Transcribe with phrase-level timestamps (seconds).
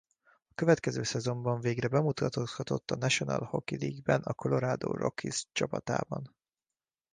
[0.47, 6.35] A következő szezonban végre bemutatkozhatott a National Hockey League-ben a Colorado Rockies csapatában.